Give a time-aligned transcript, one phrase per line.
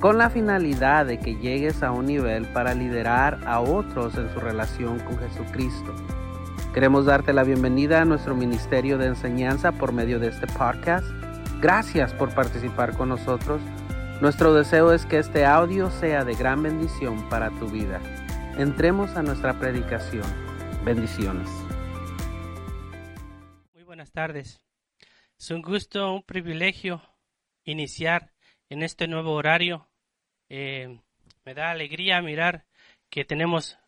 [0.00, 4.38] con la finalidad de que llegues a un nivel para liderar a otros en su
[4.38, 5.94] relación con Jesucristo.
[6.72, 11.06] Queremos darte la bienvenida a nuestro ministerio de enseñanza por medio de este podcast.
[11.60, 13.60] Gracias por participar con nosotros.
[14.20, 18.00] Nuestro deseo es que este audio sea de gran bendición para tu vida.
[18.56, 20.24] Entremos a nuestra predicación.
[20.84, 21.48] Bendiciones.
[23.74, 24.60] Muy buenas tardes.
[25.36, 27.02] Es un gusto, un privilegio
[27.64, 28.32] iniciar
[28.68, 29.87] en este nuevo horario.
[30.48, 30.98] Eh,
[31.44, 32.64] me da alegría mirar
[33.10, 33.78] que tenemos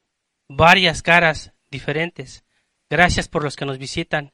[0.49, 2.45] varias caras diferentes.
[2.89, 4.33] Gracias por los que nos visitan.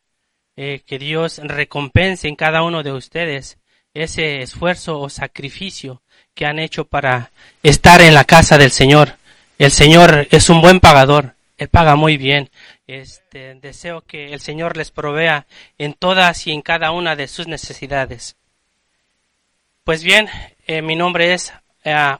[0.58, 3.58] Eh, que Dios recompense en cada uno de ustedes
[3.92, 6.02] ese esfuerzo o sacrificio
[6.34, 7.30] que han hecho para
[7.62, 9.16] estar en la casa del Señor.
[9.58, 12.50] El Señor es un buen pagador, Él paga muy bien.
[12.86, 17.46] Este, deseo que el Señor les provea en todas y en cada una de sus
[17.46, 18.36] necesidades.
[19.84, 20.28] Pues bien,
[20.66, 21.52] eh, mi nombre es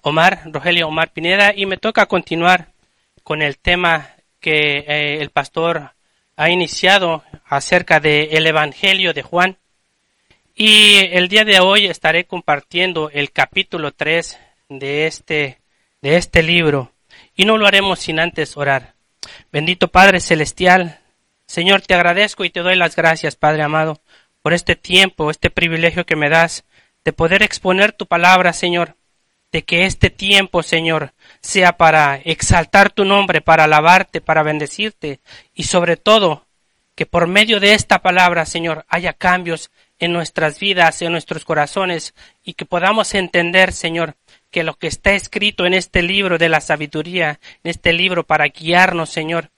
[0.02, 2.68] Omar, Rogelio Omar Pineda, y me toca continuar
[3.24, 5.92] con el tema que eh, el pastor
[6.36, 9.56] ha iniciado acerca del Evangelio de Juan.
[10.54, 15.58] Y el día de hoy estaré compartiendo el capítulo 3 de este,
[16.00, 16.92] de este libro.
[17.34, 18.94] Y no lo haremos sin antes orar.
[19.50, 21.00] Bendito Padre Celestial,
[21.46, 24.00] Señor, te agradezco y te doy las gracias, Padre amado,
[24.42, 26.64] por este tiempo, este privilegio que me das
[27.04, 28.94] de poder exponer tu palabra, Señor,
[29.52, 35.20] de que este tiempo, Señor, sea para exaltar tu nombre, para alabarte, para bendecirte.
[35.54, 36.46] Y sobre todo
[36.94, 42.14] que por medio de esta palabra, Señor, haya cambios en nuestras vidas, en nuestros corazones,
[42.42, 44.16] y que podamos entender, Señor,
[44.50, 48.46] que lo que está escrito en este libro de la sabiduría, en este libro para
[48.46, 49.50] guiarnos, Señor,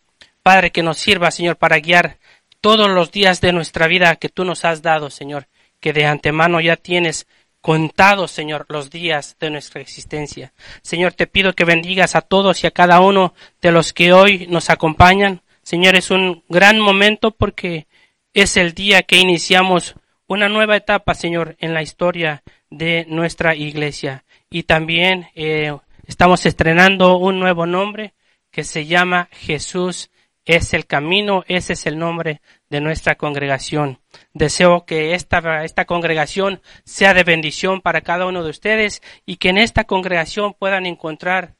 [0.42, 2.18] Padre, que nos sirva, Señor, para guiar
[2.60, 5.46] todos los días de nuestra vida que tú nos has dado, Señor,
[5.80, 7.26] que de antemano ya tienes
[7.68, 10.54] contados, Señor, los días de nuestra existencia.
[10.80, 14.46] Señor, te pido que bendigas a todos y a cada uno de los que hoy
[14.48, 15.42] nos acompañan.
[15.62, 17.86] Señor, es un gran momento porque
[18.32, 19.96] es el día que iniciamos
[20.26, 24.24] una nueva etapa, Señor, en la historia de nuestra iglesia.
[24.48, 25.76] Y también eh,
[26.06, 28.14] estamos estrenando un nuevo nombre
[28.50, 30.08] que se llama Jesús
[30.48, 32.40] es el camino, ese es el nombre
[32.70, 34.00] de nuestra congregación.
[34.32, 39.50] Deseo que esta, esta congregación sea de bendición para cada uno de ustedes y que
[39.50, 41.56] en esta congregación puedan encontrar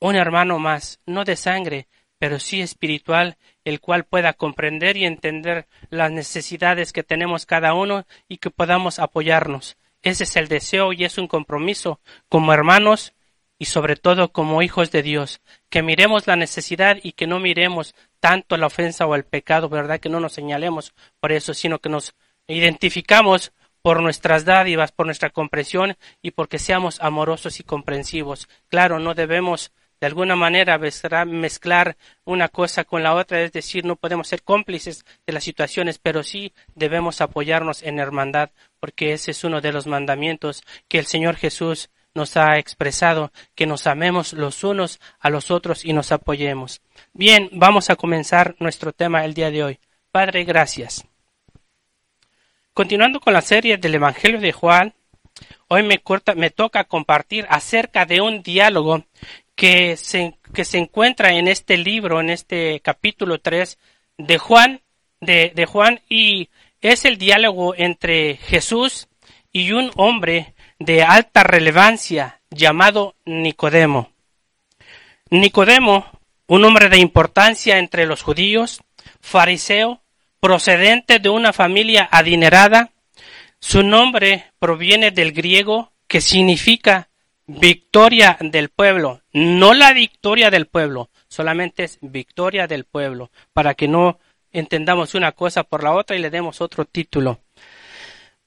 [0.00, 1.88] un hermano más, no de sangre,
[2.18, 8.06] pero sí espiritual, el cual pueda comprender y entender las necesidades que tenemos cada uno
[8.28, 9.76] y que podamos apoyarnos.
[10.02, 13.14] Ese es el deseo y es un compromiso como hermanos
[13.58, 17.94] y sobre todo como hijos de Dios, que miremos la necesidad y que no miremos
[18.20, 20.00] tanto la ofensa o el pecado, ¿verdad?
[20.00, 22.14] Que no nos señalemos por eso, sino que nos
[22.46, 28.48] identificamos por nuestras dádivas, por nuestra comprensión y porque seamos amorosos y comprensivos.
[28.68, 30.78] Claro, no debemos de alguna manera
[31.26, 35.98] mezclar una cosa con la otra, es decir, no podemos ser cómplices de las situaciones,
[35.98, 38.50] pero sí debemos apoyarnos en hermandad,
[38.80, 43.66] porque ese es uno de los mandamientos que el Señor Jesús nos ha expresado, que
[43.66, 46.80] nos amemos los unos a los otros y nos apoyemos.
[47.12, 49.78] Bien, vamos a comenzar nuestro tema el día de hoy.
[50.10, 51.04] Padre, gracias.
[52.72, 54.94] Continuando con la serie del Evangelio de Juan,
[55.68, 56.00] hoy me,
[56.36, 59.04] me toca compartir acerca de un diálogo
[59.54, 63.78] que se, que se encuentra en este libro, en este capítulo 3
[64.18, 64.80] de Juan,
[65.20, 66.48] de, de Juan, y
[66.80, 69.08] es el diálogo entre Jesús
[69.52, 70.53] y un hombre
[70.84, 74.10] de alta relevancia llamado Nicodemo.
[75.30, 76.06] Nicodemo,
[76.46, 78.82] un hombre de importancia entre los judíos,
[79.20, 80.02] fariseo,
[80.40, 82.90] procedente de una familia adinerada,
[83.58, 87.08] su nombre proviene del griego que significa
[87.46, 93.88] victoria del pueblo, no la victoria del pueblo, solamente es victoria del pueblo, para que
[93.88, 94.18] no
[94.52, 97.40] entendamos una cosa por la otra y le demos otro título.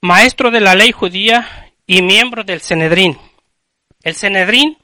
[0.02, 3.18] Maestro de la ley judía y miembro del Cenedrín.
[4.04, 4.78] El Cenedrín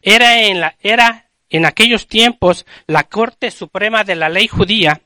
[0.00, 5.02] era en, la, era en aquellos tiempos la Corte Suprema de la Ley Judía,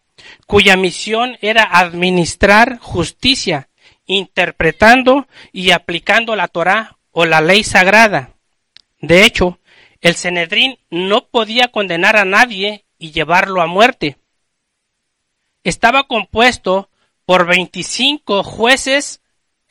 [0.47, 3.69] cuya misión era administrar justicia,
[4.07, 8.35] interpretando y aplicando la Torá o la ley sagrada.
[9.01, 9.59] De hecho,
[10.01, 14.17] el Senedrín no podía condenar a nadie y llevarlo a muerte.
[15.65, 16.89] Estaba compuesto
[17.25, 19.22] por 25 jueces,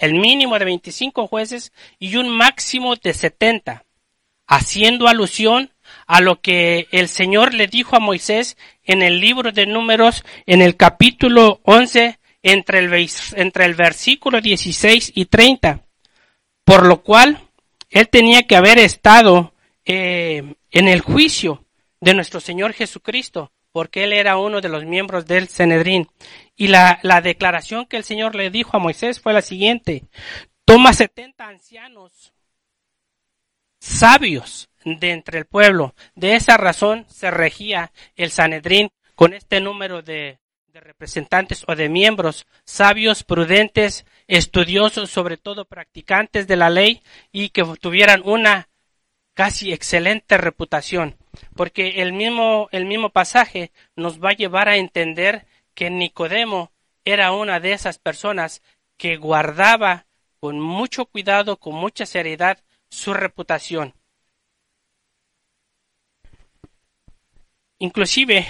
[0.01, 3.85] el mínimo de 25 jueces y un máximo de 70,
[4.47, 5.71] haciendo alusión
[6.07, 10.63] a lo que el Señor le dijo a Moisés en el libro de números en
[10.63, 15.85] el capítulo 11 entre el, versículo 16 y 30,
[16.65, 17.39] por lo cual
[17.91, 19.53] él tenía que haber estado
[19.85, 21.63] eh, en el juicio
[21.99, 26.07] de nuestro Señor Jesucristo, porque él era uno de los miembros del Senedrín.
[26.61, 30.03] Y la, la declaración que el Señor le dijo a Moisés fue la siguiente,
[30.63, 32.33] toma setenta ancianos
[33.79, 35.95] sabios de entre el pueblo.
[36.13, 40.37] De esa razón se regía el Sanedrín con este número de,
[40.67, 47.49] de representantes o de miembros sabios, prudentes, estudiosos, sobre todo practicantes de la ley y
[47.49, 48.69] que tuvieran una
[49.33, 51.17] casi excelente reputación,
[51.55, 55.47] porque el mismo, el mismo pasaje nos va a llevar a entender
[55.81, 56.71] que Nicodemo
[57.05, 58.61] era una de esas personas
[58.97, 60.05] que guardaba
[60.39, 62.59] con mucho cuidado, con mucha seriedad,
[62.91, 63.95] su reputación.
[67.79, 68.45] Inclusive,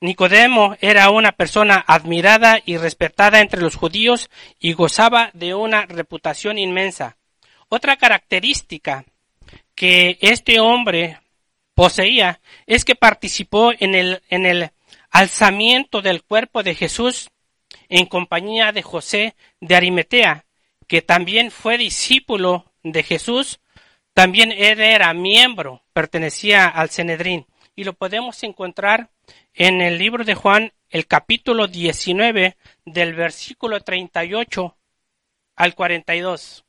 [0.00, 4.28] Nicodemo era una persona admirada y respetada entre los judíos
[4.58, 7.18] y gozaba de una reputación inmensa.
[7.68, 9.04] Otra característica
[9.76, 11.20] que este hombre
[11.74, 14.72] poseía es que participó en el, en el
[15.14, 17.30] alzamiento del cuerpo de Jesús
[17.88, 20.44] en compañía de José de Arimetea,
[20.88, 23.60] que también fue discípulo de Jesús,
[24.12, 27.46] también él era miembro, pertenecía al Cenedrín,
[27.76, 29.10] y lo podemos encontrar
[29.52, 34.76] en el libro de Juan, el capítulo 19, del versículo 38
[35.54, 36.64] al 42.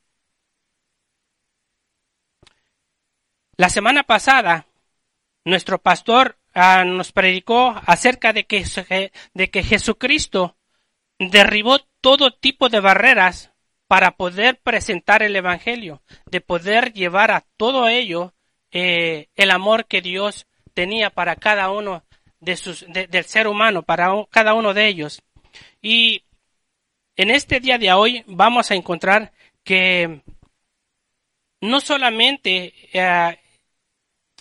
[3.58, 4.68] La semana pasada,
[5.46, 8.64] nuestro pastor nos predicó acerca de que,
[9.34, 10.56] de que Jesucristo
[11.20, 13.52] derribó todo tipo de barreras
[13.88, 18.34] para poder presentar el Evangelio, de poder llevar a todo ello
[18.72, 22.04] eh, el amor que Dios tenía para cada uno
[22.40, 25.22] de sus, del ser humano, para cada uno de ellos.
[25.82, 26.24] Y
[27.16, 29.32] en este día de hoy vamos a encontrar
[29.64, 30.22] que
[31.62, 33.40] no solamente eh,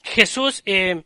[0.03, 1.05] Jesús eh,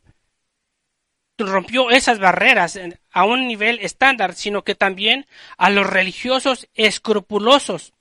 [1.46, 2.78] rompió esas barreras
[3.10, 5.26] a un nivel estándar, sino que también
[5.56, 7.92] a los religiosos escrupulosos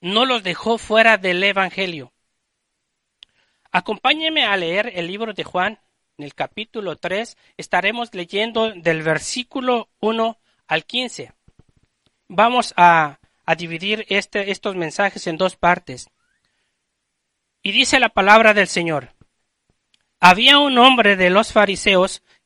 [0.00, 2.12] no los dejó fuera del Evangelio.
[3.72, 5.80] Acompáñeme a leer el libro de Juan,
[6.16, 10.38] en el capítulo 3, estaremos leyendo del versículo 1
[10.68, 11.32] al 15.
[12.28, 16.10] Vamos a, a dividir este, estos mensajes en dos partes.
[17.62, 19.14] Y dice la palabra del Señor.
[20.20, 22.22] Había un hombre de los fariseos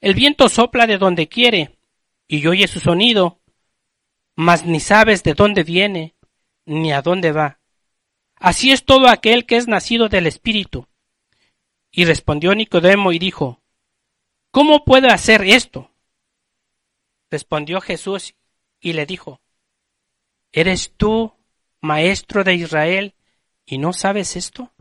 [0.00, 1.78] El viento sopla de donde quiere,
[2.26, 3.40] y oye su sonido,
[4.36, 6.14] mas ni sabes de dónde viene,
[6.64, 7.60] ni a dónde va.
[8.36, 10.86] Así es todo aquel que es nacido del Espíritu.
[11.90, 13.60] Y respondió Nicodemo y dijo,
[14.50, 15.90] ¿Cómo puedo hacer esto?
[17.30, 18.34] Respondió Jesús
[18.80, 19.40] y le dijo,
[20.52, 21.34] ¿Eres tú,
[21.80, 23.14] maestro de Israel,
[23.66, 24.72] y no sabes esto?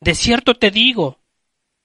[0.00, 1.20] De cierto te digo,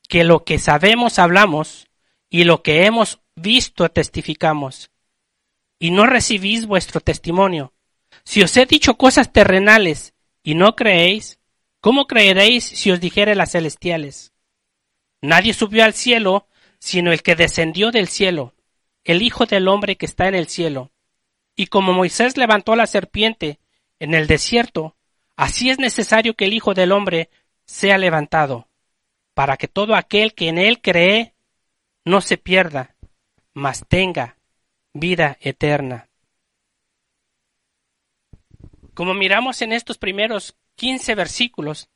[0.08, 1.88] que lo que sabemos hablamos
[2.30, 4.92] y lo que hemos visto testificamos.
[5.80, 7.74] Y no recibís vuestro testimonio.
[8.24, 11.40] Si os he dicho cosas terrenales y no creéis,
[11.82, 14.34] ¿cómo creeréis si os dijere las celestiales?
[15.22, 16.48] Nadie subió al cielo
[16.80, 18.54] sino el que descendió del cielo,
[19.04, 20.92] el Hijo del hombre que está en el cielo.
[21.56, 23.60] Y como Moisés levantó la serpiente
[24.00, 24.96] en el desierto,
[25.36, 27.30] así es necesario que el Hijo del hombre
[27.66, 28.68] sea levantado
[29.34, 31.36] para que todo aquel que en él cree
[32.08, 32.96] no se pierda,
[33.54, 34.38] mas tenga
[34.94, 36.10] vida eterna.
[38.94, 41.90] Como miramos en estos primeros 15 versículos,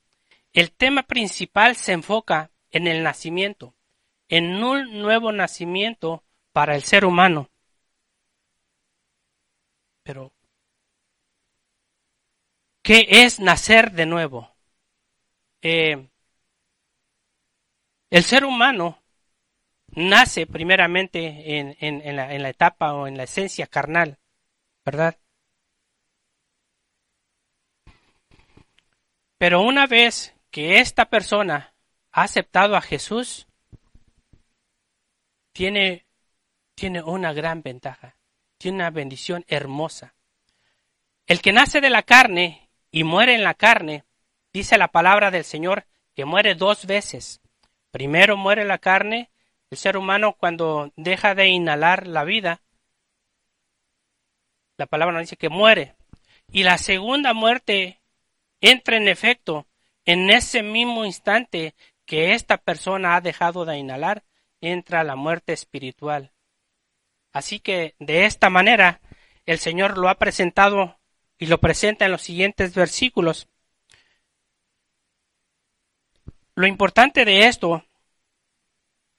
[0.51, 3.73] el tema principal se enfoca en el nacimiento,
[4.27, 7.49] en un nuevo nacimiento para el ser humano.
[10.03, 10.33] Pero,
[12.81, 14.53] ¿qué es nacer de nuevo?
[15.61, 16.09] Eh,
[18.09, 19.00] el ser humano
[19.91, 24.19] nace primeramente en, en, la, en la etapa o en la esencia carnal,
[24.85, 25.17] ¿verdad?
[29.37, 31.73] Pero una vez que esta persona
[32.11, 33.47] ha aceptado a Jesús,
[35.51, 36.05] tiene,
[36.75, 38.17] tiene una gran ventaja,
[38.57, 40.13] tiene una bendición hermosa.
[41.25, 44.03] El que nace de la carne y muere en la carne,
[44.53, 47.41] dice la palabra del Señor que muere dos veces.
[47.89, 49.30] Primero muere la carne,
[49.71, 52.61] el ser humano cuando deja de inhalar la vida,
[54.77, 55.95] la palabra nos dice que muere.
[56.51, 58.01] Y la segunda muerte
[58.59, 59.67] entra en efecto
[60.03, 61.73] en ese mismo instante
[62.05, 64.23] que esta persona ha dejado de inhalar,
[64.59, 66.33] entra la muerte espiritual.
[67.31, 68.99] Así que de esta manera
[69.45, 70.99] el Señor lo ha presentado
[71.37, 73.47] y lo presenta en los siguientes versículos.
[76.55, 77.85] Lo importante de esto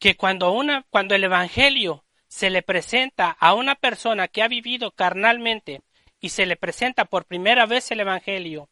[0.03, 4.91] que cuando una cuando el evangelio se le presenta a una persona que ha vivido
[4.91, 5.83] carnalmente
[6.19, 8.69] y se le presenta por primera vez el evangelio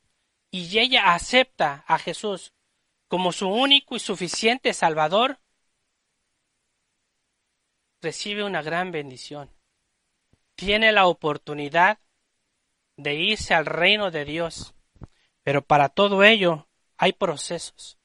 [0.50, 2.52] y ella acepta a Jesús
[3.06, 5.38] como su único y suficiente Salvador,
[8.00, 9.50] recibe una gran bendición.
[10.56, 12.00] Tiene la oportunidad
[12.96, 14.74] de irse al reino de Dios.
[15.44, 17.98] Pero para todo ello hay procesos.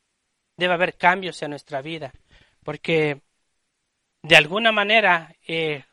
[0.58, 2.14] Debe haber cambios en nuestra vida.
[2.66, 3.22] Porque
[4.24, 5.86] de alguna manera eh,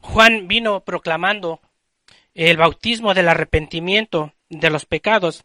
[0.00, 1.60] Juan vino proclamando
[2.34, 5.44] el bautismo del arrepentimiento de los pecados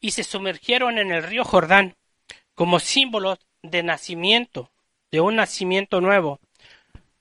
[0.00, 1.96] y se sumergieron en el río Jordán
[2.54, 4.70] como símbolo de nacimiento,
[5.10, 6.38] de un nacimiento nuevo.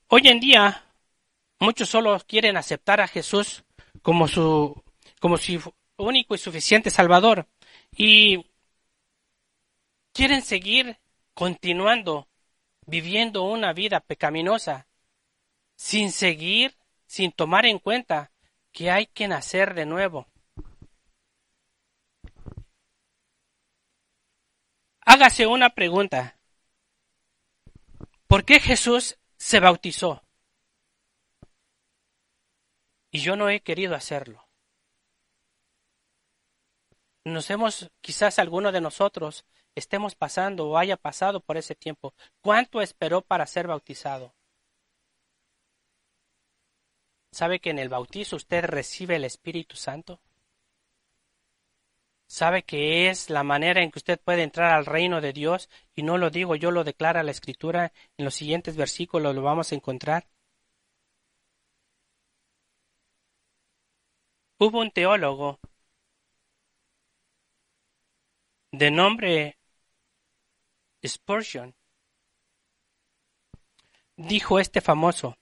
[0.08, 0.86] Hoy en día,
[1.60, 3.64] muchos solo quieren aceptar a Jesús
[4.04, 4.84] como su,
[5.20, 7.48] como su único y suficiente Salvador
[7.96, 8.46] y
[10.14, 10.98] quieren seguir
[11.38, 12.28] continuando
[12.88, 14.88] viviendo una vida pecaminosa
[15.76, 16.76] sin seguir,
[17.06, 18.32] sin tomar en cuenta
[18.72, 20.26] que hay que nacer de nuevo.
[25.02, 26.40] Hágase una pregunta.
[28.26, 30.24] ¿Por qué Jesús se bautizó?
[33.12, 34.44] Y yo no he querido hacerlo.
[37.26, 39.46] Nos hemos, quizás alguno de nosotros
[39.80, 42.14] estemos pasando o haya pasado por ese tiempo.
[42.42, 44.34] ¿Cuánto esperó para ser bautizado?
[47.32, 50.20] ¿Sabe que en el bautizo usted recibe el Espíritu Santo?
[52.28, 56.04] sabe que es la manera en que usted puede entrar al reino de Dios y
[56.04, 59.76] no lo digo yo, lo declara la escritura, en los siguientes versículos lo vamos a
[59.76, 60.28] encontrar.
[64.60, 65.60] Hubo un teólogo
[68.72, 69.57] de nombre
[71.08, 71.76] Spurgeon,
[74.16, 75.38] dijo este famoso,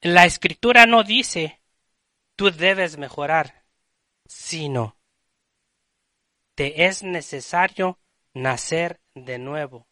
[0.00, 1.60] la escritura no dice
[2.36, 3.64] tú debes mejorar,
[4.26, 4.96] sino
[6.54, 7.98] te es necesario
[8.32, 9.88] nacer de nuevo.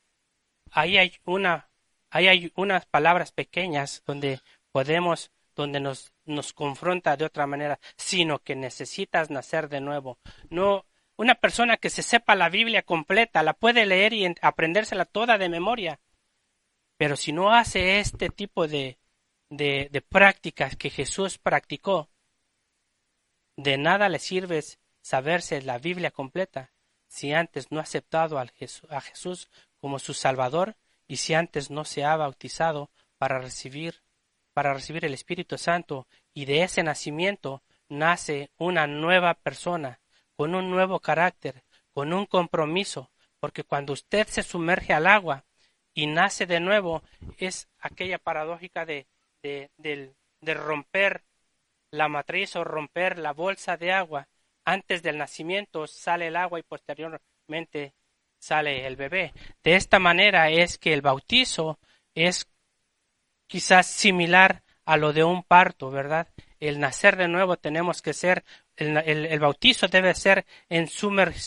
[0.70, 1.70] Ahí hay una,
[2.10, 8.38] ahí hay unas palabras pequeñas donde podemos, donde nos, nos confronta de otra manera, sino
[8.40, 10.18] que necesitas nacer de nuevo.
[10.50, 10.86] No,
[11.16, 15.48] una persona que se sepa la Biblia completa, la puede leer y aprendérsela toda de
[15.48, 16.00] memoria.
[16.96, 18.98] Pero si no hace este tipo de,
[19.50, 22.08] de, de prácticas que Jesús practicó,
[23.56, 24.62] de nada le sirve
[25.00, 26.72] saberse la Biblia completa
[27.08, 32.04] si antes no ha aceptado a Jesús como su Salvador y si antes no se
[32.04, 34.02] ha bautizado para recibir
[34.52, 40.00] para recibir el Espíritu Santo y de ese nacimiento nace una nueva persona
[40.36, 41.62] con un nuevo carácter,
[41.92, 45.44] con un compromiso, porque cuando usted se sumerge al agua
[45.94, 47.02] y nace de nuevo
[47.38, 49.06] es aquella paradójica de,
[49.42, 51.24] de, romper
[51.90, 54.28] la matriz o romper la bolsa de agua.
[54.64, 57.94] Antes del nacimiento sale el agua y posteriormente
[58.38, 59.32] sale el bebé.
[59.62, 61.78] De esta manera es que el bautizo
[62.14, 62.46] es
[63.46, 66.28] quizás similar a lo de un parto, ¿verdad?
[66.60, 68.44] El nacer de nuevo tenemos que ser
[68.76, 70.88] el, bautizo debe ser en,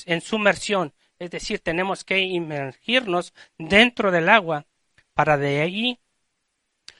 [0.05, 4.65] en sumersión, es decir, tenemos que inmergirnos dentro del agua
[5.13, 5.99] para de ahí,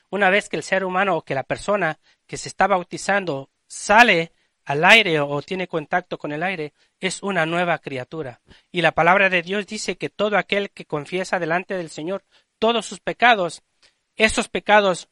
[0.10, 4.34] una vez que el ser humano o que la persona que se está bautizando sale
[4.66, 8.42] al aire o tiene contacto con el aire, es una nueva criatura.
[8.72, 12.24] Y la palabra de Dios dice que todo aquel que confiesa delante del Señor
[12.60, 13.64] todos sus pecados,
[14.16, 15.10] esos pecados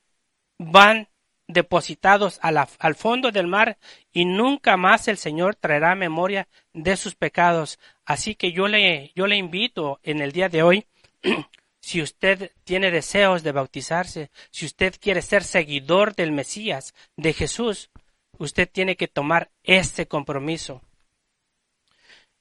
[0.59, 1.07] van
[1.47, 3.77] depositados al fondo del mar
[4.11, 7.79] y nunca más el Señor traerá memoria de sus pecados.
[8.05, 10.85] Así que yo le, invito en el día de hoy,
[11.79, 17.89] si usted tiene deseos de bautizarse, si usted quiere ser seguidor del Mesías, de Jesús,
[18.37, 20.81] usted tiene que tomar ese compromiso.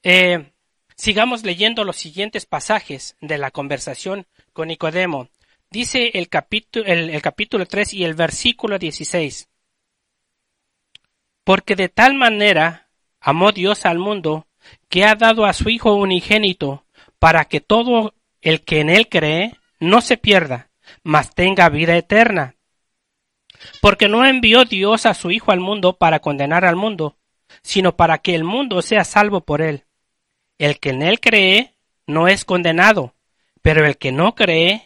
[0.02, 0.52] Eh,
[0.96, 5.28] sigamos leyendo los siguientes pasajes de la conversación con Nicodemo.
[5.70, 9.48] Dice el capítulo, el, capítulo 3 y el versículo 16.
[11.44, 12.88] Porque de tal manera
[13.20, 14.46] amó Dios al mundo
[14.88, 16.84] que ha dado a su Hijo unigénito
[17.18, 20.70] para que todo el que en él cree no se pierda,
[21.02, 22.54] mas tenga vida eterna.
[23.80, 27.16] Porque no envió Dios a su Hijo al mundo para condenar al mundo,
[27.62, 29.84] sino para que el mundo sea salvo por él.
[30.58, 31.74] El que en él cree
[32.06, 33.14] no es condenado,
[33.62, 34.85] pero el que no cree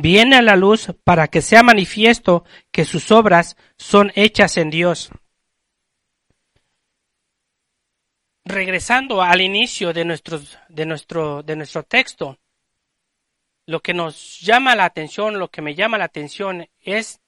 [0.00, 5.10] viene a la luz para que sea manifiesto que sus obras son hechas en Dios.
[8.44, 10.04] Regresando al inicio de,
[10.68, 12.38] de, nuestro, de nuestro texto,
[13.66, 17.20] lo que nos llama la atención, lo que me llama la atención es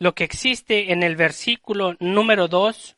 [0.00, 2.96] lo que existe en el versículo número 2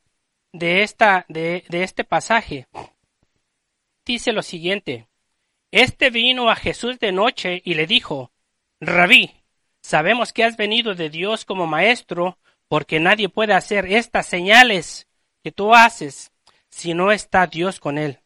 [0.54, 2.66] de, esta, de, de este pasaje.
[4.06, 5.06] Dice lo siguiente,
[5.70, 8.32] Este vino a Jesús de noche y le dijo,
[8.80, 9.34] Rabí,
[9.80, 12.38] sabemos que has venido de Dios como maestro,
[12.68, 15.08] porque nadie puede hacer estas señales
[15.42, 16.32] que tú haces
[16.70, 18.20] si no está Dios con él.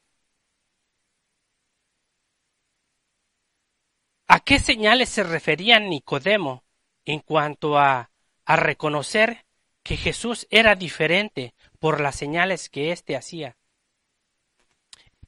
[4.26, 6.64] ¿A qué señales se refería Nicodemo
[7.04, 8.10] en cuanto a,
[8.46, 9.46] reconocer
[9.82, 13.56] que Jesús era diferente por las señales que éste hacía?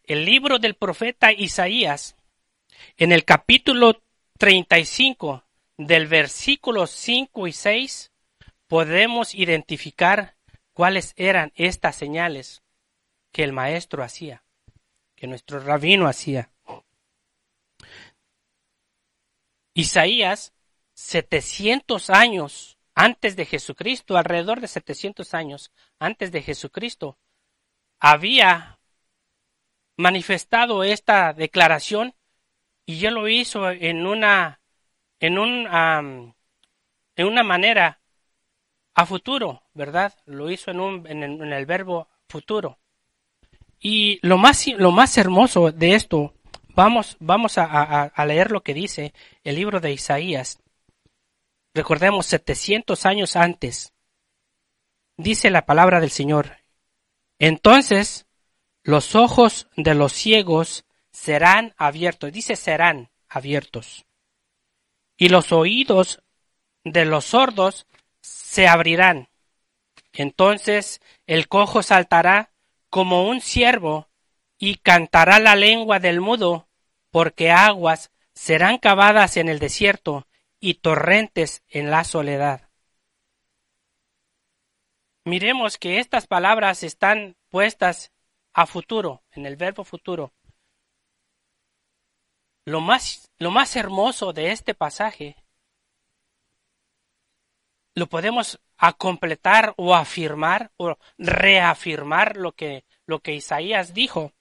[0.02, 2.16] El libro del profeta Isaías,
[2.96, 4.02] en el capítulo
[4.38, 5.44] 35
[5.76, 8.12] del versículo 5 y 6
[8.66, 10.36] podemos identificar
[10.72, 12.62] cuáles eran estas señales
[13.32, 14.44] que el maestro hacía,
[15.14, 16.50] que nuestro rabino hacía.
[19.74, 20.52] Isaías,
[20.94, 27.18] 700 años antes de Jesucristo, alrededor de 700 años antes de Jesucristo,
[27.98, 28.78] había
[29.96, 32.14] manifestado esta declaración
[32.86, 34.60] y él lo hizo en una
[35.20, 35.66] en un
[37.16, 38.00] en una manera
[38.94, 40.14] a futuro, ¿verdad?
[40.26, 42.78] Lo hizo en un en el, en el verbo futuro.
[43.80, 46.34] Y lo más lo más hermoso de esto,
[46.74, 50.60] vamos vamos a, a, a leer lo que dice el libro de Isaías.
[51.72, 53.92] Recordemos 700 años antes.
[55.16, 56.58] Dice la palabra del Señor.
[57.38, 58.26] Entonces
[58.82, 62.32] los ojos de los ciegos serán abiertos.
[62.32, 64.04] Dice serán abiertos.
[65.16, 66.20] Y los oídos
[66.82, 67.86] de los sordos
[68.20, 69.28] se abrirán.
[70.12, 72.50] Entonces el cojo saltará
[72.90, 74.08] como un ciervo
[74.58, 76.68] y cantará la lengua del mudo,
[77.10, 80.26] porque aguas serán cavadas en el desierto
[80.58, 82.68] y torrentes en la soledad.
[85.24, 88.12] Miremos que estas palabras están puestas
[88.52, 90.32] a futuro, en el verbo futuro.
[92.64, 95.36] Lo más, lo más hermoso de este pasaje
[97.94, 104.32] lo podemos a completar o afirmar o reafirmar lo que, lo que Isaías dijo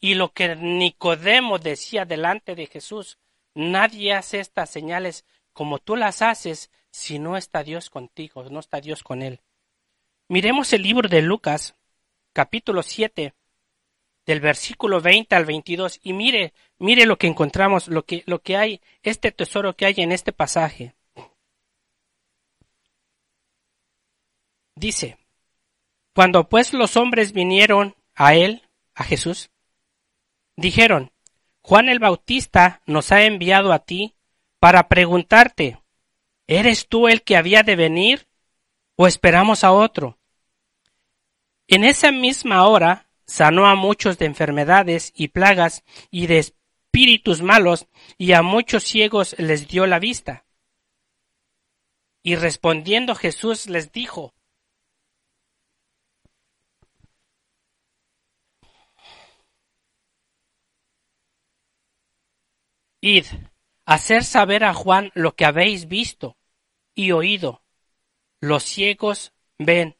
[0.00, 3.18] y lo que Nicodemo decía delante de Jesús.
[3.54, 8.80] Nadie hace estas señales como tú las haces si no está Dios contigo, no está
[8.80, 9.40] Dios con él.
[10.28, 11.74] Miremos el libro de Lucas,
[12.32, 13.34] capítulo 7,
[14.26, 18.56] del versículo 20 al 22 y mire, mire lo que encontramos, lo que, lo que
[18.56, 20.94] hay, este tesoro que hay en este pasaje.
[24.74, 25.18] Dice,
[26.14, 28.62] cuando pues los hombres vinieron a él,
[28.94, 29.50] a Jesús,
[30.56, 31.12] dijeron,
[31.62, 34.14] Juan el Bautista nos ha enviado a ti
[34.58, 35.80] para preguntarte,
[36.46, 38.26] ¿eres tú el que había de venir
[38.96, 40.18] o esperamos a otro?
[41.68, 47.86] En esa misma hora sanó a muchos de enfermedades y plagas y de espíritus malos
[48.18, 50.44] y a muchos ciegos les dio la vista.
[52.22, 54.34] Y respondiendo Jesús les dijo,
[63.00, 63.24] Id,
[63.86, 66.36] hacer saber a Juan lo que habéis visto
[66.94, 67.62] y oído.
[68.40, 69.96] Los ciegos ven,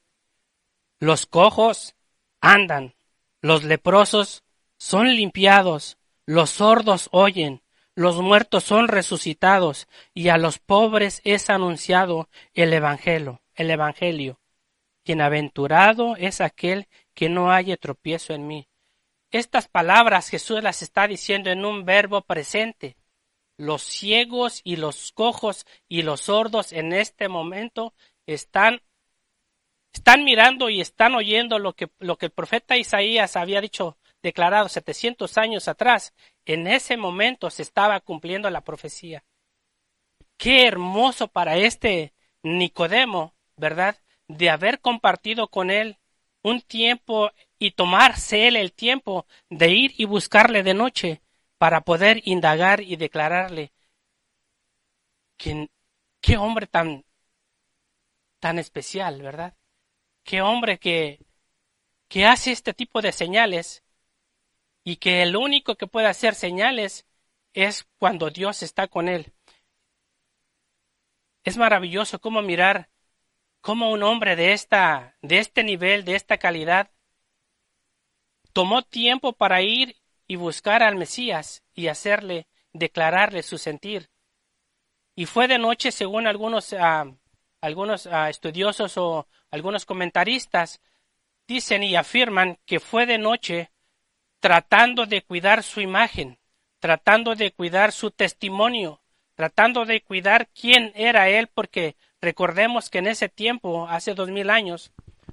[1.01, 1.97] los cojos
[2.43, 2.95] andan,
[3.43, 4.45] los leprosos
[4.79, 7.63] son limpiados, los sordos oyen,
[7.95, 14.41] los muertos son resucitados, y a los pobres es anunciado el evangelio, el evangelio.
[15.05, 18.69] Bienaventurado es aquel que no haya tropiezo en mí.
[19.33, 22.97] Estas palabras Jesús las está diciendo en un verbo presente.
[23.57, 27.95] Los ciegos y los cojos y los sordos en este momento
[28.27, 28.83] están,
[29.93, 34.69] están mirando y están oyendo lo que, lo que el profeta Isaías había dicho, declarado
[34.69, 36.15] 700 años atrás.
[36.45, 39.25] En ese momento se estaba cumpliendo la profecía.
[40.37, 43.97] Qué hermoso para este Nicodemo, ¿verdad?
[44.27, 45.99] De haber compartido con él
[46.43, 51.23] un tiempo y tomarse él el tiempo de ir y buscarle de noche
[51.59, 53.73] para poder indagar y declararle
[55.37, 57.05] qué hombre tan
[58.41, 59.55] tan especial, ¿verdad?
[60.25, 61.21] Qué hombre que
[62.09, 63.83] que hace este tipo de señales
[64.85, 67.07] y que el único que puede hacer señales
[67.55, 69.33] es cuando Dios está con él.
[71.43, 72.91] Es maravilloso cómo mirar
[73.63, 76.91] cómo un hombre de esta de este nivel, de esta calidad
[78.53, 84.11] tomó tiempo para ir y buscar al Mesías y hacerle, declararle su sentir.
[85.15, 87.07] Y fue de noche, según algunos, ah,
[87.63, 90.83] algunos ah, estudiosos o algunos comentaristas,
[91.47, 93.71] dicen y afirman que fue de noche
[94.41, 96.39] tratando de cuidar su imagen,
[96.81, 99.01] tratando de cuidar su testimonio,
[99.35, 104.51] tratando de cuidar quién era él, porque recordemos que en ese tiempo, hace dos mil
[104.51, 104.93] años,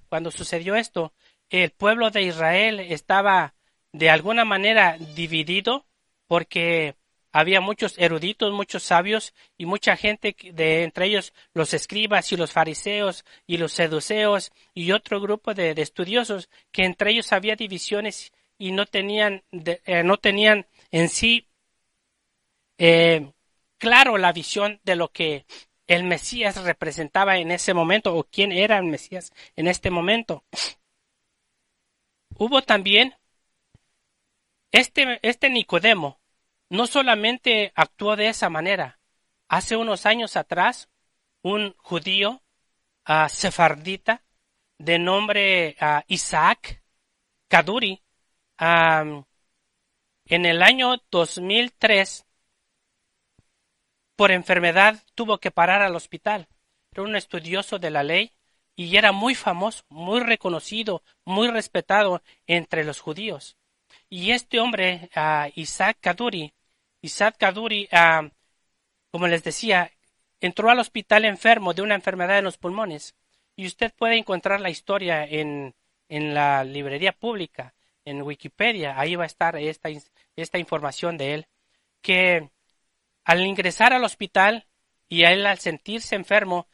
[0.10, 1.12] cuando sucedió esto,
[1.50, 3.56] el pueblo de Israel estaba
[3.92, 5.86] de alguna manera dividido
[6.28, 6.96] porque
[7.32, 12.52] había muchos eruditos, muchos sabios y mucha gente de entre ellos los escribas y los
[12.52, 18.72] fariseos y los seduceos y otro grupo de, estudiosos que entre ellos había divisiones y
[18.72, 21.48] no tenían eh, no tenían en sí
[22.78, 23.32] eh,
[23.78, 25.46] claro la visión de lo que
[25.88, 30.44] el Mesías representaba en ese momento o quién era el Mesías en este momento.
[32.38, 33.16] Hubo también
[34.72, 36.19] este, este Nicodemo
[36.70, 39.00] no solamente actuó de esa manera.
[39.48, 40.90] Hace unos años atrás,
[41.42, 42.42] un judío
[43.08, 44.24] uh, sefardita
[44.78, 46.84] de nombre uh, Isaac
[47.48, 48.02] Kaduri,
[48.60, 49.26] en
[50.46, 52.26] el año 2003,
[54.16, 56.48] por enfermedad, tuvo que parar al hospital.
[56.92, 58.34] Era un estudioso de la ley
[58.76, 63.58] y era muy famoso, muy reconocido, muy respetado entre los judíos.
[64.10, 66.54] Y este hombre, uh, Isaac Kaduri,
[67.02, 68.30] Isaac Kaduri, uh,
[69.12, 69.92] como les decía,
[70.42, 73.16] entró al hospital enfermo de una enfermedad en los pulmones.
[73.56, 75.76] Y usted puede encontrar la historia en,
[76.08, 77.74] en la librería pública,
[78.06, 79.00] en Wikipedia.
[79.00, 79.90] Ahí va a estar esta,
[80.36, 81.48] esta información de él.
[82.02, 82.50] Que
[83.26, 84.66] al ingresar al hospital
[85.08, 86.68] y a él al sentirse enfermo,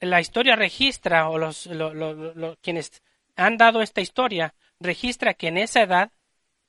[0.00, 1.68] la historia registra, o los,
[2.62, 3.02] quienes
[3.36, 6.12] han dado esta historia, registra que en esa edad,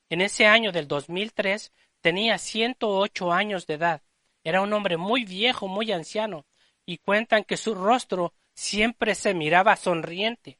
[0.09, 1.71] en ese año del 2003,
[2.01, 4.01] tenía 108 años de edad.
[4.43, 6.45] Era un hombre muy viejo, muy anciano,
[6.85, 10.59] y cuentan que su rostro siempre se miraba sonriente.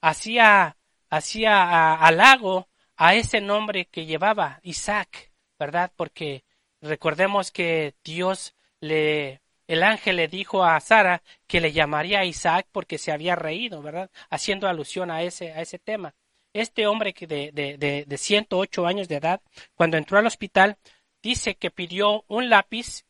[0.00, 0.76] Hacía,
[1.10, 5.92] hacía halago a ese nombre que llevaba Isaac, ¿verdad?
[5.94, 6.44] Porque
[6.80, 12.96] recordemos que Dios le el ángel le dijo a Sara que le llamaría Isaac porque
[12.96, 14.10] se había reído, ¿verdad?
[14.30, 16.14] Haciendo alusión a ese, a ese tema.
[16.52, 19.40] Este hombre de, de, de, 108 años de edad,
[19.74, 20.78] cuando entró al hospital,
[21.22, 23.04] dice que pidió un lápiz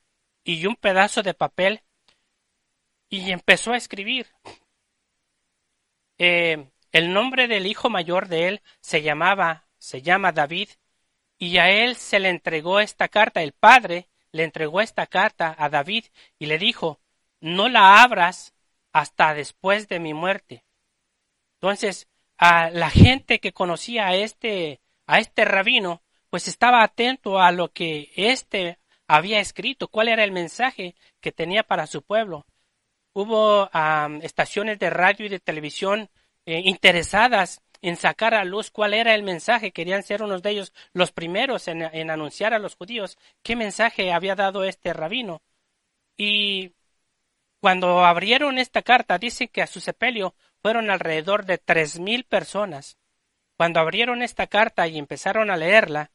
[0.44, 1.83] y un pedazo de papel
[3.09, 4.27] y empezó a escribir.
[6.18, 10.68] Eh, el nombre del hijo mayor de él se llamaba, se llama David,
[11.38, 13.42] y a él se le entregó esta carta.
[13.42, 16.07] El padre le entregó esta carta a David
[16.38, 17.01] y le dijo,
[17.40, 18.55] no la abras
[18.92, 20.64] hasta después de mi muerte.
[21.61, 22.08] Entonces,
[22.38, 27.72] a la gente que conocía a este, a este rabino, pues estaba atento a lo
[27.72, 32.46] que éste había escrito, cuál era el mensaje que tenía para su pueblo.
[33.12, 33.68] Hubo
[34.22, 36.11] estaciones de radio y de televisión
[36.46, 39.72] eh, interesadas en sacar a luz cuál era el mensaje.
[39.72, 44.12] Querían ser unos de ellos los primeros en, en anunciar a los judíos qué mensaje
[44.12, 45.42] había dado este rabino.
[46.16, 46.74] Y
[47.61, 52.99] cuando abrieron esta carta, dicen que a su sepelio fueron alrededor de tres mil personas.
[53.57, 56.11] Cuando abrieron esta carta y empezaron a leerla,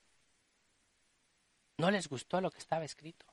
[1.78, 3.26] no les gustó lo que estaba escrito.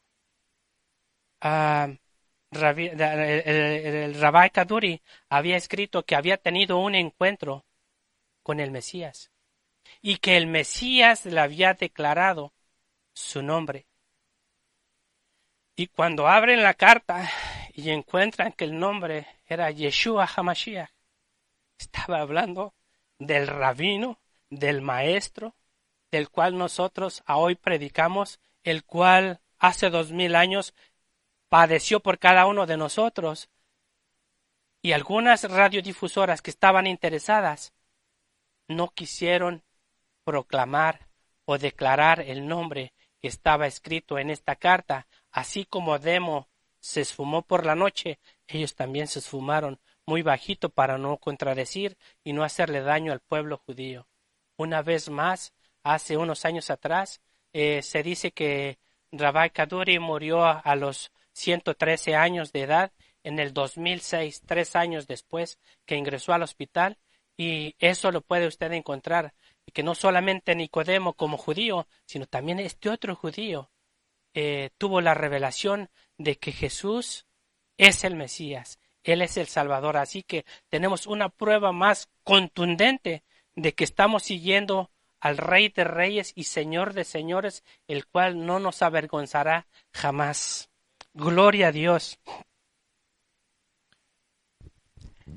[1.40, 1.88] Ah,
[2.51, 7.64] el, el, Rabbi Kaduri había escrito que había tenido un encuentro
[8.42, 9.31] con el Mesías
[10.03, 12.53] y que el Mesías le había declarado
[13.12, 13.87] su nombre.
[15.77, 17.31] Y cuando abren la carta
[17.73, 20.90] y encuentran que el nombre era Yeshua Hamashiach,
[21.81, 22.75] estaba hablando
[23.19, 25.55] del rabino, del maestro,
[26.11, 30.75] del cual nosotros hoy predicamos, el cual hace dos mil años
[31.49, 33.49] padeció por cada uno de nosotros.
[34.83, 37.75] Y algunas radiodifusoras que estaban interesadas
[38.69, 39.62] no quisieron
[40.25, 41.09] proclamar
[41.45, 47.43] o declarar el nombre que estaba escrito en esta carta, así como Demo se esfumó
[47.43, 49.79] por la noche, ellos también se esfumaron
[50.11, 54.09] muy bajito para no contradecir y no hacerle daño al pueblo judío.
[54.57, 57.20] Una vez más, hace unos años atrás,
[57.53, 58.81] eh, se dice que
[59.12, 62.92] Rabbi Kaduri murió a, los 113 años de edad
[63.23, 66.99] en el 2006, tres años después que ingresó al hospital,
[67.37, 69.33] y eso lo puede usted encontrar,
[69.73, 73.70] que no solamente Nicodemo como judío, sino también este otro judío
[74.35, 77.27] eh, tuvo la revelación de que Jesús
[77.77, 83.74] es el Mesías, Él es el Salvador, así que tenemos una prueba más contundente de
[83.74, 88.82] que estamos siguiendo al Rey de Reyes y Señor de Señores, el cual no nos
[88.82, 90.70] avergonzará jamás.
[91.12, 92.18] Gloria a Dios.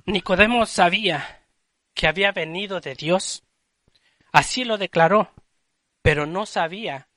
[0.06, 1.48] Nicodemo sabía
[1.94, 3.44] que había venido de Dios.
[4.32, 5.32] Así lo declaró,
[6.02, 7.10] pero no sabía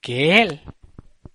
[0.00, 0.60] que Él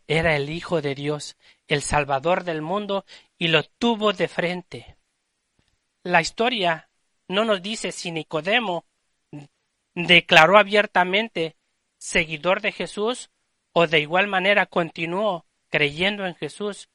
[0.08, 1.38] era el Hijo de Dios,
[1.68, 3.06] el Salvador del mundo,
[3.42, 4.98] y lo tuvo de frente.
[6.04, 6.92] La historia
[7.28, 8.86] no nos dice si Nicodemo
[9.96, 11.56] declaró abiertamente
[11.98, 13.32] seguidor de Jesús
[13.74, 16.88] o de igual manera continuó creyendo en Jesús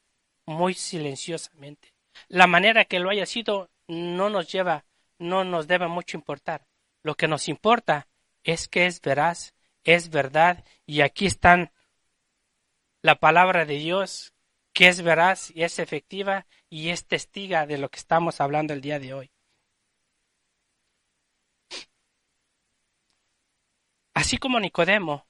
[0.45, 1.93] muy silenciosamente.
[2.29, 4.85] La manera que lo haya sido no nos lleva,
[5.19, 6.65] no nos debe mucho importar.
[7.03, 8.07] Lo que nos importa
[8.45, 11.73] es que es veraz, es verdad, y aquí están
[13.01, 14.31] la palabra de Dios,
[14.77, 18.81] que es veraz y es efectiva y es testiga de lo que estamos hablando el
[18.81, 19.31] día de hoy.
[24.13, 25.25] Así como Nicodemo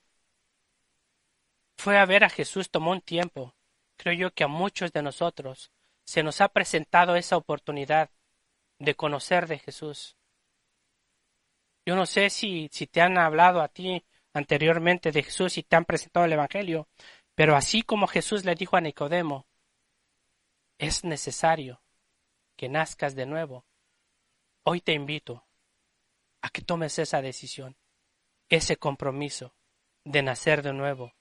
[1.78, 3.56] fue a ver a Jesús, tomó un tiempo.
[3.96, 5.72] Creo yo que a muchos de nosotros
[6.04, 8.10] se nos ha presentado esa oportunidad
[8.80, 10.18] de conocer de Jesús.
[11.86, 15.78] Yo no sé si, si te han hablado a ti anteriormente de Jesús y te
[15.78, 16.90] han presentado el Evangelio,
[17.38, 19.46] pero así como Jesús le dijo a Nicodemo,
[20.80, 21.84] es necesario
[22.56, 23.64] que nazcas de nuevo.
[24.64, 25.46] Hoy te invito
[26.42, 27.78] a que tomes esa decisión
[28.50, 29.54] ese compromiso
[30.04, 31.14] de nacer de nuevo.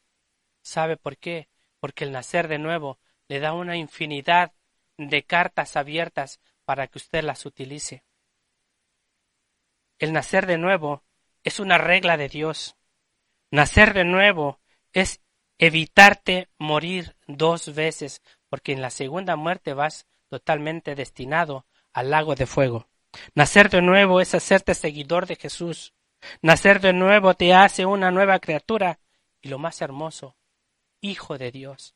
[0.62, 1.50] ¿Sabe por qué?
[1.80, 2.98] Porque el nacer de nuevo
[3.28, 4.54] le da una infinidad
[4.96, 8.04] de cartas abiertas para que usted las utilice.
[9.98, 11.04] El nacer de nuevo
[11.42, 12.74] es una regla de Dios.
[13.50, 14.62] Nacer de nuevo
[14.94, 15.20] es
[15.58, 22.46] evitarte morir dos veces, porque en la segunda muerte vas totalmente destinado al lago de
[22.46, 22.88] fuego.
[23.34, 25.94] Nacer de nuevo es hacerte seguidor de Jesús.
[26.42, 28.98] Nacer de nuevo te hace una nueva criatura
[29.40, 30.36] y lo más hermoso,
[31.00, 31.94] hijo de Dios.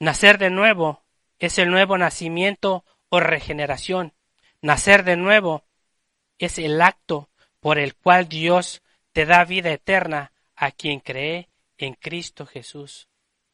[0.00, 1.04] Nacer de nuevo
[1.38, 4.14] es el nuevo nacimiento o regeneración.
[4.60, 5.64] Nacer de nuevo
[6.38, 11.94] es el acto por el cual Dios te da vida eterna a quien cree en
[11.94, 13.08] Cristo Jesús.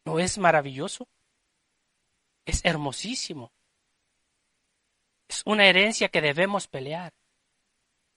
[0.05, 1.09] ¿No es maravilloso?
[2.45, 3.53] Es hermosísimo.
[5.29, 7.13] Es una herencia que debemos pelear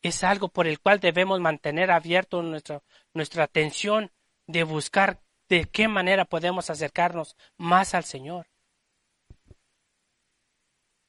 [0.02, 4.12] es algo por el cual debemos mantener abierto nuestra, nuestra atención
[4.45, 8.47] de buscar de qué manera podemos acercarnos más al Señor.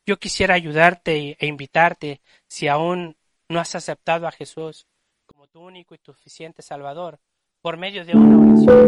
[0.06, 3.16] Yo quisiera ayudarte e invitarte, si aún
[3.48, 4.86] no has aceptado a Jesús
[5.26, 7.20] como tu único y suficiente Salvador,
[7.68, 8.78] por medio de una oración.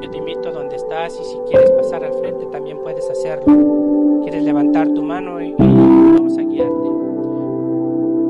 [0.00, 4.20] Yo te invito donde estás y si quieres pasar al frente también puedes hacerlo.
[4.22, 6.88] Quieres levantar tu mano y, y vamos a guiarte.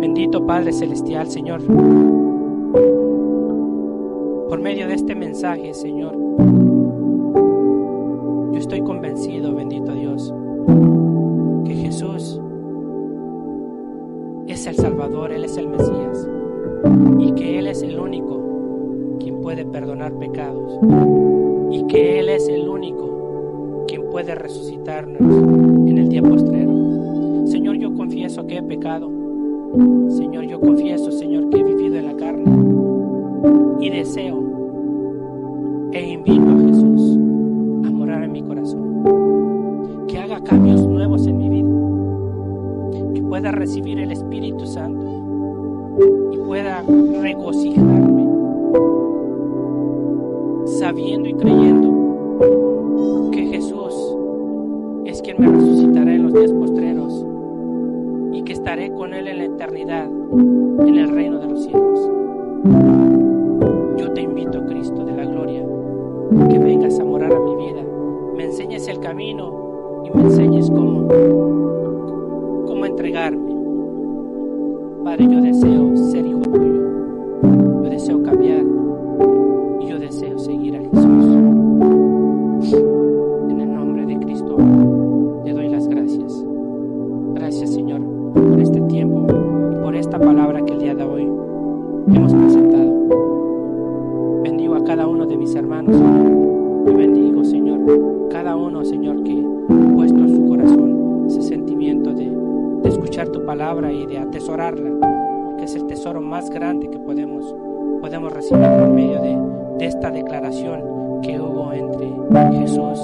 [0.01, 1.61] Bendito Padre Celestial, Señor.
[4.49, 6.17] Por medio de este mensaje, Señor,
[8.53, 10.33] yo estoy convencido, bendito Dios,
[11.67, 12.41] que Jesús
[14.65, 16.27] es el Salvador, Él es el Mesías
[17.19, 20.79] y que Él es el único quien puede perdonar pecados
[21.71, 26.73] y que Él es el único quien puede resucitarnos en el día postrero.
[27.47, 29.11] Señor, yo confieso que he pecado.
[30.09, 32.45] Señor, yo confieso, Señor, que he vivido en la carne
[33.81, 34.43] y deseo
[35.93, 37.24] e invito a Jesús
[43.45, 45.05] pueda recibir el Espíritu Santo
[46.33, 46.83] y pueda
[47.21, 48.27] regocijarme
[50.65, 54.17] sabiendo y creyendo que Jesús
[55.05, 57.27] es quien me resucitará en los días postreros
[58.33, 62.01] y que estaré con Él en la eternidad, en el reino de los cielos.
[63.99, 65.67] Yo te invito, Cristo de la gloria,
[66.49, 67.83] que vengas a morar a mi vida,
[68.39, 71.54] me enseñes el camino y me enseñes cómo,
[99.05, 99.35] Señor que
[99.95, 104.93] puesto en su corazón ese sentimiento de, de escuchar tu palabra y de atesorarla,
[105.45, 107.55] porque es el tesoro más grande que podemos,
[108.01, 109.39] podemos recibir por medio de,
[109.79, 112.07] de esta declaración que hubo entre
[112.61, 112.99] Jesús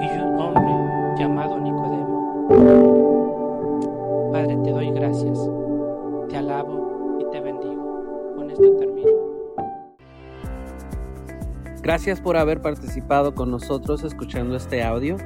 [0.00, 0.72] y un hombre
[1.18, 2.95] llamado Nicodemo.
[11.86, 15.18] Gracias por haber participado con nosotros escuchando este audio.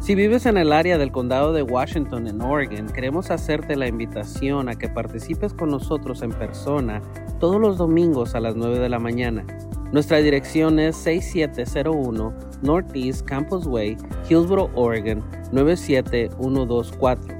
[0.00, 4.68] Si vives en el área del condado de Washington, en Oregon, queremos hacerte la invitación
[4.68, 7.00] a que participes con nosotros en persona
[7.38, 9.46] todos los domingos a las 9 de la mañana.
[9.92, 13.96] Nuestra dirección es 6701 Northeast Campus Way,
[14.28, 17.38] Hillsboro, Oregon 97124.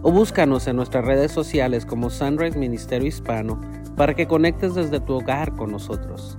[0.00, 3.60] O búscanos en nuestras redes sociales como Sunrise Ministerio Hispano
[3.96, 6.38] para que conectes desde tu hogar con nosotros.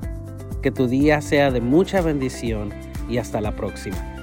[0.62, 2.74] Que tu día sea de mucha bendición
[3.10, 4.19] y hasta la próxima.